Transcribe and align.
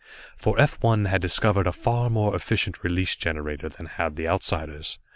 For 0.35 0.59
F 0.59 0.81
1 0.81 1.05
had 1.05 1.21
discovered 1.21 1.67
a 1.67 1.71
far 1.71 2.09
more 2.09 2.35
efficient 2.35 2.83
release 2.83 3.15
generator 3.15 3.69
than 3.69 3.85
had 3.85 4.15
the 4.15 4.27
Outsiders. 4.27 4.97